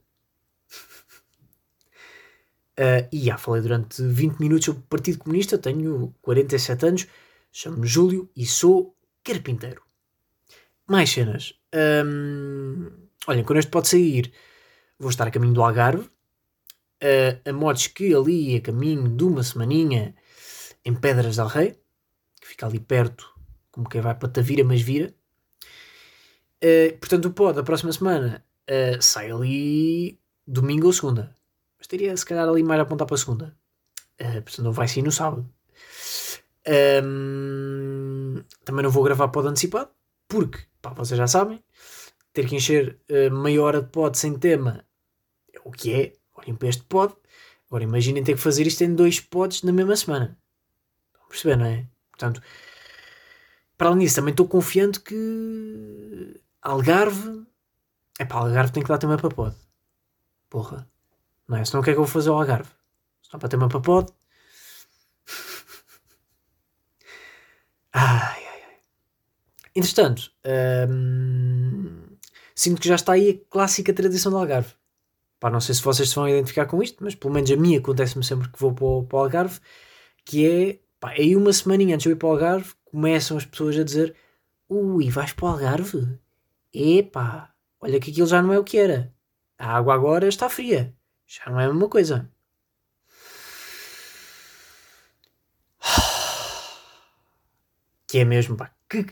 [2.80, 7.06] Uh, e já falei durante 20 minutos sobre o Partido Comunista, tenho 47 anos,
[7.52, 9.82] chamo-me Júlio e sou carpinteiro.
[10.88, 11.60] Mais cenas.
[11.74, 12.90] Um,
[13.26, 14.32] olhem, quando este pode sair,
[14.98, 19.42] vou estar a caminho do Algarve, uh, a modos que ali a caminho de uma
[19.42, 20.14] semaninha
[20.82, 21.78] em Pedras del Rei,
[22.40, 23.30] que fica ali perto,
[23.70, 25.14] como quem vai para Tavira, mas vira.
[26.64, 31.38] Uh, portanto, o pod da próxima semana uh, sai ali domingo ou segunda.
[31.80, 33.56] Mas teria se calhar ali mais a apontar para a segunda.
[34.20, 35.50] Uh, portanto, não vai sair no sábado.
[37.02, 39.90] Um, também não vou gravar pod antecipado,
[40.28, 41.64] porque, pá, vocês já sabem,
[42.34, 44.84] ter que encher uh, meia hora de pod sem tema
[45.52, 46.12] é o que é.
[46.34, 47.14] Olhem para este pod.
[47.66, 50.38] Agora imaginem ter que fazer isto em dois pods na mesma semana.
[51.06, 51.86] Estão a perceber, não é?
[52.10, 52.42] Portanto,
[53.76, 57.46] para além disso, também estou confiante que Algarve.
[58.18, 59.56] É para Algarve tem que dar também para pod.
[60.48, 60.89] Porra.
[61.50, 61.64] Não é?
[61.64, 62.70] Senão o que é que eu vou fazer ao Algarve?
[63.22, 64.12] Só para ter uma pod.
[67.92, 68.78] Ai, ai, ai.
[69.74, 70.30] Entretanto,
[70.88, 72.16] hum,
[72.54, 74.74] sinto que já está aí a clássica tradição do Algarve.
[75.40, 77.76] Pá, não sei se vocês se vão identificar com isto, mas pelo menos a mim
[77.76, 79.58] acontece-me sempre que vou para o, para o Algarve,
[80.24, 83.44] que é, pá, aí uma semaninha antes de eu ir para o Algarve, começam as
[83.44, 84.14] pessoas a dizer
[84.68, 86.16] Ui, vais para o Algarve?
[86.72, 89.12] Epá, olha que aquilo já não é o que era.
[89.58, 90.94] A água agora está fria.
[91.30, 92.28] Já não é a mesma coisa.
[98.08, 98.74] Que é mesmo, pá.
[98.88, 99.06] Que,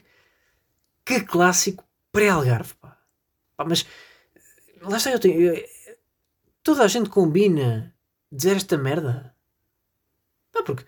[1.05, 2.99] que clássico pré-Algarve, pá.
[3.57, 3.65] pá.
[3.65, 3.87] Mas
[4.83, 5.55] lá está, eu tenho.
[5.55, 5.65] Eu,
[6.65, 7.95] toda a gente combina
[8.33, 9.33] dizer esta merda.
[10.51, 10.85] Pá, porque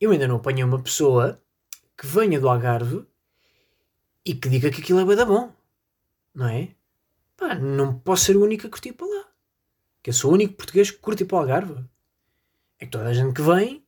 [0.00, 1.42] eu ainda não apanhei uma pessoa
[1.94, 3.06] que venha do Algarve
[4.24, 5.52] e que diga que aquilo é bem da bom.
[6.34, 6.74] Não é?
[7.36, 9.33] Pá, não posso ser o único a curtir para lá.
[10.04, 11.82] Que eu sou o único português que curte para o Algarve.
[12.78, 13.82] É que toda a gente que vem,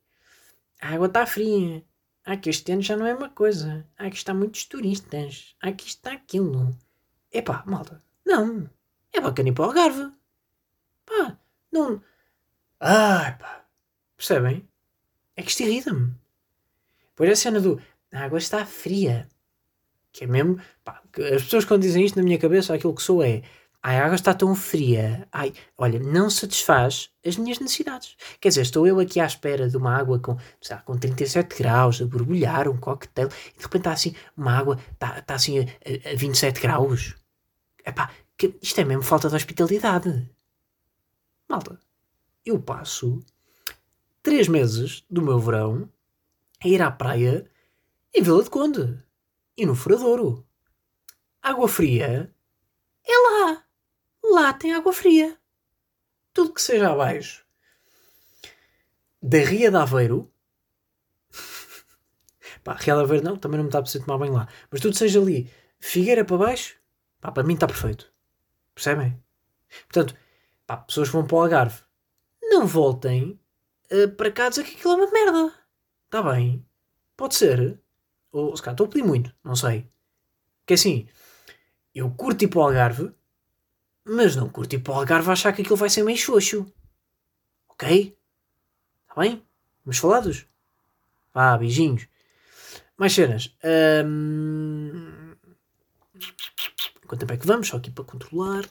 [0.81, 1.85] a água está fria.
[2.25, 3.87] Ah, que este ano já não é uma coisa.
[3.95, 5.55] Ah, que está muitos turistas.
[5.61, 6.75] Ah, que está aquilo.
[7.31, 8.67] Epá, malta, não.
[9.13, 10.11] É bacana ir para o Algarve.
[11.05, 11.37] Pá,
[11.71, 12.01] não.
[12.79, 13.63] Ai, pá.
[14.17, 14.67] Percebem?
[15.35, 16.15] É que isto irrita-me.
[17.15, 17.79] Pois a cena do
[18.11, 19.29] a água está fria.
[20.11, 20.59] Que é mesmo.
[20.83, 21.03] Pá,
[21.35, 23.43] as pessoas quando dizem isto na minha cabeça, aquilo que sou é.
[23.81, 25.27] Ai, a água está tão fria.
[25.31, 28.17] Ai, olha, não satisfaz as minhas necessidades.
[28.39, 30.37] Quer dizer, estou eu aqui à espera de uma água com,
[30.69, 34.79] lá, com 37 graus, a borbulhar, um coquetel, e de repente está assim, uma água,
[34.91, 35.63] está, está assim a,
[36.11, 37.15] a 27 graus.
[37.85, 40.29] Epá, que, isto é mesmo falta de hospitalidade.
[41.47, 41.79] Malta,
[42.45, 43.23] eu passo
[44.21, 45.89] três meses do meu verão
[46.63, 47.49] a ir à praia
[48.13, 49.01] em Vila de Conde
[49.55, 50.45] e no Furadouro.
[51.41, 52.33] Água fria
[53.05, 53.66] é lá.
[54.33, 55.37] Lá tem água fria.
[56.33, 57.47] Tudo que seja abaixo
[59.21, 60.31] da Ria de Aveiro.
[62.63, 64.47] pá, Ria de Aveiro não, também não me está a precisar tomar banho lá.
[64.71, 66.77] Mas tudo seja ali, Figueira para baixo,
[67.19, 68.11] pá, para mim está perfeito.
[68.73, 69.21] Percebem?
[69.87, 70.15] Portanto,
[70.65, 71.81] pá, pessoas vão para o Algarve,
[72.41, 73.39] não voltem
[73.91, 75.53] uh, para cá dizer que aquilo é uma merda.
[76.05, 76.65] Está bem.
[77.15, 77.79] Pode ser.
[78.31, 79.89] Ou se calhar estou a pedir muito, não sei.
[80.65, 81.07] Que assim,
[81.93, 83.11] eu curto ir para o Algarve,
[84.07, 86.65] mas não curto ir para o Algarve achar que aquilo vai ser meio xoxo.
[87.69, 88.17] Ok?
[89.03, 89.45] Está bem?
[89.85, 90.45] Vamos falados?
[91.33, 92.07] Vá, beijinhos.
[92.97, 93.55] Mais cenas.
[94.05, 95.35] Um...
[97.05, 97.67] Quanto tempo é que vamos?
[97.67, 98.65] Só aqui para controlar.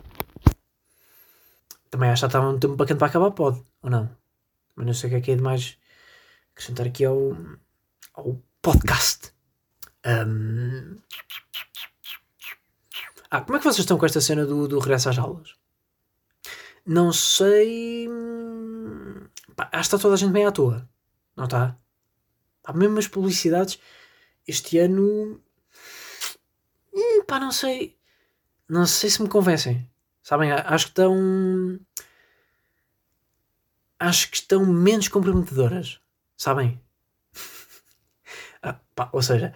[1.90, 4.10] Também acho que estava um tempo bacana para acabar, pode, ou não?
[4.74, 5.78] Mas não sei o que é que é de mais
[6.52, 7.36] acrescentar aqui ao,
[8.14, 9.32] ao podcast.
[10.04, 10.98] Um...
[13.30, 15.54] Ah, como é que vocês estão com esta cena do, do regresso às aulas?
[16.84, 18.08] Não sei.
[19.56, 20.88] Pá, acho que está toda a gente bem à toa.
[21.34, 21.76] Não está?
[22.64, 23.80] Há mesmo as publicidades
[24.46, 25.40] este ano.
[26.94, 27.98] Hum, pá, não sei.
[28.68, 29.90] Não sei se me convencem.
[30.22, 30.52] Sabem?
[30.52, 31.80] Acho que estão.
[33.98, 36.00] Acho que estão menos comprometedoras.
[36.36, 36.80] Sabem?
[38.62, 39.54] ah, pá, ou seja,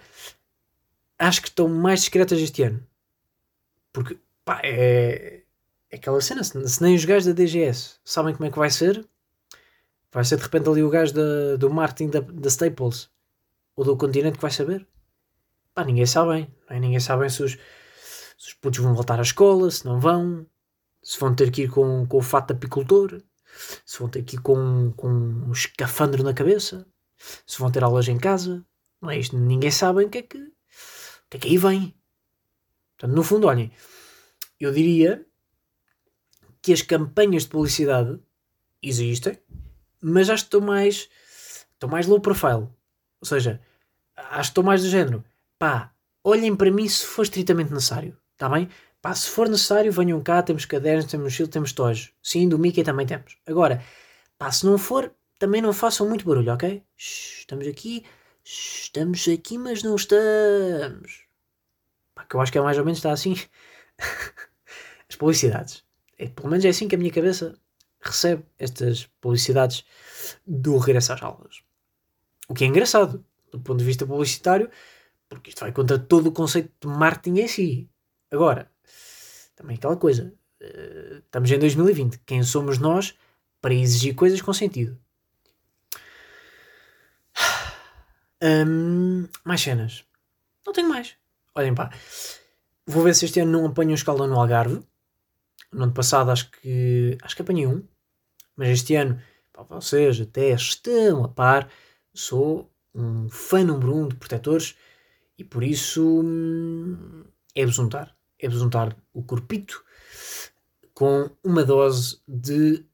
[1.18, 2.89] acho que estão mais discretas este ano.
[3.92, 5.42] Porque, pá, é,
[5.90, 6.44] é aquela cena.
[6.44, 9.06] Se, se, nem os gajos da DGS sabem como é que vai ser,
[10.12, 13.10] vai ser de repente ali o gajo da, do marketing da, da Staples
[13.76, 14.86] ou do continente que vai saber.
[15.74, 16.48] Pá, ninguém sabe.
[16.68, 16.80] Não é?
[16.80, 20.46] Ninguém sabe se os, se os putos vão voltar à escola, se não vão,
[21.02, 23.22] se vão ter que ir com, com o fato de apicultor,
[23.84, 26.86] se vão ter que ir com, com um escafandro na cabeça,
[27.46, 28.64] se vão ter aulas em casa.
[29.00, 29.36] Não é isto?
[29.36, 30.50] Ninguém sabe o que é que, o
[31.30, 31.94] que, é que aí vem.
[33.00, 33.72] Portanto, no fundo, olhem,
[34.60, 35.24] eu diria
[36.60, 38.20] que as campanhas de publicidade
[38.82, 39.38] existem,
[40.02, 41.08] mas acho que estou mais.
[41.72, 42.68] Estou mais low profile.
[43.22, 43.58] Ou seja,
[44.14, 45.24] acho que estou mais do género.
[45.58, 48.14] Pá, olhem para mim se for estritamente necessário.
[48.34, 48.68] Está bem?
[49.00, 52.12] Pá, se for necessário, venham cá, temos cadernos, temos mochila, temos tojos.
[52.22, 53.38] Sim, do Mickey também temos.
[53.46, 53.82] Agora,
[54.36, 56.82] pá, se não for, também não façam muito barulho, ok?
[56.98, 58.04] Shhh, estamos aqui,
[58.44, 61.29] shhh, estamos aqui, mas não estamos.
[62.28, 63.34] Que eu acho que é mais ou menos está assim.
[65.08, 65.84] As publicidades.
[66.18, 67.58] É, pelo menos é assim que a minha cabeça
[68.00, 69.84] recebe estas publicidades
[70.46, 71.62] do regresso às aulas.
[72.48, 74.70] O que é engraçado, do ponto de vista publicitário,
[75.28, 77.90] porque isto vai contra todo o conceito de marketing em si.
[78.30, 78.70] Agora,
[79.54, 80.32] também aquela coisa.
[80.60, 82.20] Uh, estamos em 2020.
[82.26, 83.14] Quem somos nós
[83.60, 84.98] para exigir coisas com sentido?
[89.44, 90.04] Mais cenas.
[90.64, 91.19] Não tenho mais.
[91.54, 91.90] Olhem pá.
[92.86, 94.82] Vou ver se este ano não apanho um escaldão no Algarve.
[95.72, 97.86] No ano passado acho que acho que apanhei um.
[98.56, 99.20] Mas este ano,
[99.52, 101.68] para vocês até estão a par,
[102.12, 104.76] sou um fã número um de protetores
[105.38, 109.84] e por isso hum, é besuntar é besuntar o corpito
[110.94, 112.84] com uma dose de,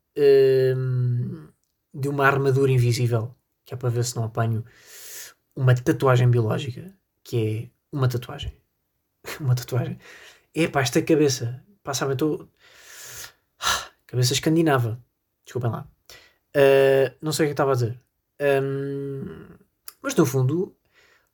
[0.76, 1.48] um,
[1.94, 4.64] de uma armadura invisível, que é para ver se não apanho
[5.54, 8.56] uma tatuagem biológica, que é uma tatuagem.
[9.40, 9.98] uma tatuagem.
[10.54, 12.48] Epá, esta cabeça, pá, sabem, estou...
[14.06, 15.02] Cabeça escandinava.
[15.44, 15.88] Desculpem lá.
[16.56, 18.00] Uh, não sei o que estava a dizer.
[18.40, 19.46] Um,
[20.00, 20.76] mas no fundo,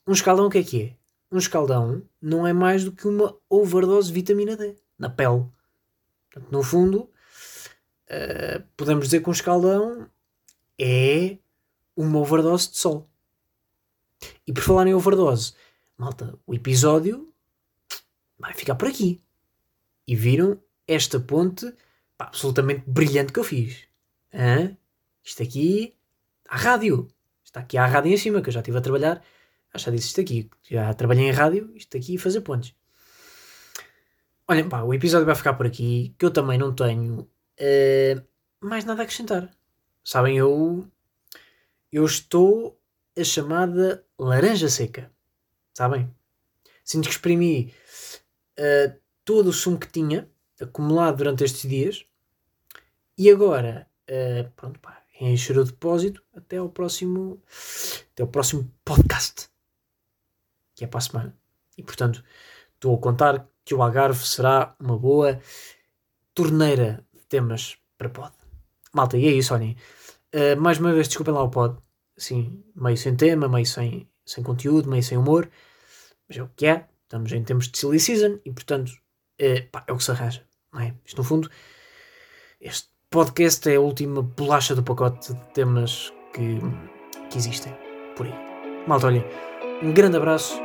[0.06, 1.02] um escalão o que é que é?
[1.32, 5.46] um escaldão não é mais do que uma overdose de vitamina D na pele.
[6.30, 7.10] Portanto, no fundo,
[8.10, 10.08] uh, podemos dizer que um escaldão
[10.78, 11.38] é
[11.96, 13.08] uma overdose de sol.
[14.46, 15.54] E por falar em overdose,
[15.96, 17.32] malta, o episódio
[18.38, 19.22] vai ficar por aqui.
[20.06, 21.72] E viram esta ponte
[22.16, 23.84] pá, absolutamente brilhante que eu fiz.
[24.34, 24.76] Hã?
[25.22, 25.94] Isto aqui,
[26.48, 27.08] a rádio.
[27.44, 29.22] Está aqui a rádio em cima, que eu já estive a trabalhar
[29.78, 32.74] já disse isto aqui, já trabalhei em rádio, isto aqui fazer pontos.
[34.46, 38.26] Olhem, pá, o episódio vai ficar por aqui, que eu também não tenho uh,
[38.60, 39.50] mais nada a acrescentar.
[40.04, 40.86] Sabem, eu,
[41.90, 42.78] eu estou
[43.18, 45.10] a chamada laranja seca.
[45.74, 46.12] Sabem?
[46.84, 47.72] Sinto que exprimi
[48.58, 50.28] uh, todo o sumo que tinha
[50.60, 52.04] acumulado durante estes dias
[53.16, 57.42] e agora, uh, pronto, pá, encher o depósito até ao próximo,
[58.12, 59.52] até ao próximo podcast
[60.74, 61.36] que é para a semana.
[61.76, 62.24] E portanto,
[62.74, 65.40] estou a contar que o Algarve será uma boa
[66.34, 68.32] torneira de temas para pod.
[68.92, 69.76] Malta, e é isso, olhem.
[70.34, 71.78] Uh, mais uma vez, desculpem lá o pod.
[72.16, 75.50] Assim, meio sem tema, meio sem, sem conteúdo, meio sem humor.
[76.28, 76.86] Mas é o que é.
[77.04, 80.42] Estamos em tempos de silly season e, portanto, uh, pá, é o que se arranja.
[80.72, 80.94] Não é?
[81.04, 81.50] Isto, no fundo,
[82.60, 86.58] este podcast é a última bolacha do pacote de temas que,
[87.30, 87.76] que existem
[88.16, 88.34] por aí.
[88.86, 89.24] Malta, olhem,
[89.82, 90.58] um grande abraço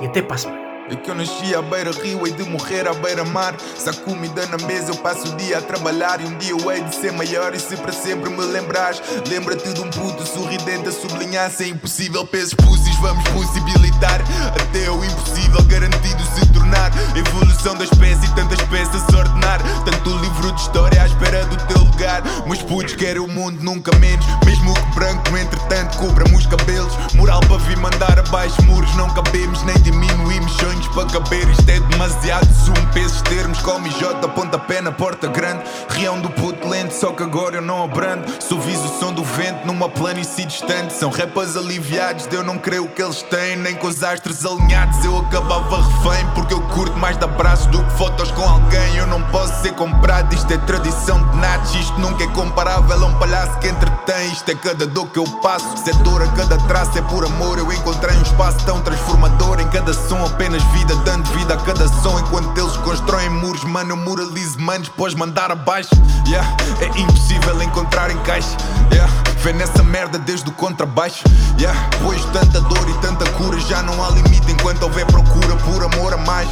[0.00, 0.61] e até para a semana.
[0.90, 3.54] É que eu nasci à beira-rio, hei de morrer à beira-mar.
[3.78, 6.20] Se há comida na mesa, eu passo o dia a trabalhar.
[6.20, 7.54] E um dia eu hei de ser maior.
[7.54, 11.50] E se para sempre me lembrares, lembra-te de um puto sorridente a sublinhar.
[11.50, 14.20] Se é impossível, pesos pussis, vamos possibilitar.
[14.48, 16.90] Até o impossível garantido se tornar.
[17.16, 19.60] Evolução da espécie, tantas peças a ordenar.
[19.84, 22.22] Tanto livro de história à espera do teu lugar.
[22.46, 24.26] Mas putos querem o mundo nunca menos.
[24.44, 26.92] Mesmo que branco, entretanto, cobra-me os cabelos.
[27.14, 31.48] Moral para vir mandar abaixo muros, não cabemos nem diminuímos sonhos para caber.
[31.50, 33.58] Isto é demasiado zoom, pesos termos.
[33.60, 35.62] Come J, pontapé na porta grande.
[35.90, 38.24] Reão do puto lento, só que agora eu não abrando.
[38.42, 40.94] Suviso o som do vento numa planície distante.
[40.94, 43.56] São rappers aliviados, de eu não creio que eles têm.
[43.56, 46.26] Nem com os astros alinhados eu acabava refém.
[46.34, 48.96] Porque eu curto mais de abraços do que fotos com alguém.
[48.96, 51.74] Eu não posso ser comprado, isto é tradição de natos.
[51.74, 54.32] Isto nunca é comparável a um palhaço que entretém.
[54.32, 55.76] Isto é cada dor que eu passo.
[55.84, 57.58] Setor a cada traço é por amor.
[57.58, 59.60] Eu encontrei um espaço tão transformador.
[59.60, 60.61] Em cada som apenas
[61.04, 62.18] dando vida a cada som.
[62.18, 65.90] Enquanto eles constroem muros, mano, eu moralizo manos, depois mandar abaixo.
[66.26, 66.48] Yeah,
[66.80, 68.56] é impossível encontrar encaixe.
[68.92, 71.24] Yeah, vê nessa merda desde o contrabaixo.
[71.58, 75.84] Yeah, pois tanta dor e tanta cura, já não há limite enquanto houver procura por
[75.84, 76.48] amor a mais.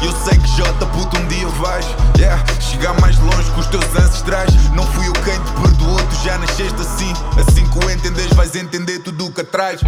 [0.00, 1.84] Eu sei que J puto um dia vais
[2.18, 6.24] yeah, Chegar mais longe que os teus ancestrais Não fui eu quem te perdoou, tu
[6.24, 9.80] já nasceste assim Assim que o entendes vais entender tudo o que atrás